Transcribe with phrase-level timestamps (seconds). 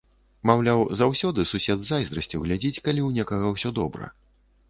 [0.49, 4.09] Маўляў, заўсёды сусед з зайздрасцю глядзіць, калі ў некага ўсё добра.